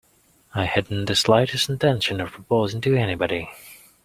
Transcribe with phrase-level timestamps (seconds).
[0.55, 3.49] I hadn't the slightest intention of proposing to anybody.